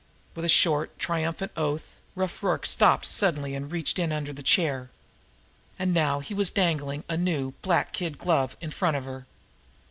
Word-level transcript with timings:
With 0.33 0.43
a 0.45 0.49
short, 0.49 0.97
triumphant 0.97 1.51
oath, 1.55 1.97
Rough 2.15 2.41
Rorke 2.41 2.65
had 2.65 2.71
stopped 2.71 3.05
suddenly 3.05 3.53
and 3.53 3.71
reached 3.71 3.99
in 3.99 4.11
under 4.11 4.33
the 4.33 4.41
chair. 4.41 4.89
And 5.77 5.93
now 5.93 6.21
he 6.21 6.33
was 6.33 6.49
dangling 6.49 7.03
a 7.07 7.17
new, 7.17 7.51
black 7.61 7.93
kid 7.93 8.17
glove 8.17 8.57
in 8.61 8.71
front 8.71 8.97
of 8.97 9.05
her. 9.05 9.27